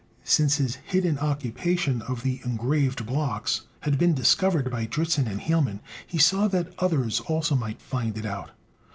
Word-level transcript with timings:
Since 0.23 0.55
his 0.55 0.77
hidden 0.77 1.19
occupation 1.19 2.01
of 2.01 2.23
the 2.23 2.41
engraved 2.43 3.05
blocks 3.05 3.67
had 3.81 3.99
been 3.99 4.15
discovered 4.15 4.71
by 4.71 4.87
Dritzhn 4.87 5.27
and 5.27 5.39
Hielman, 5.39 5.79
he 6.07 6.17
saw 6.17 6.47
that 6.47 6.73
others 6.79 7.19
also 7.19 7.53
might 7.55 7.79
find 7.83 8.17
it 8.17 8.25
out. 8.25 8.49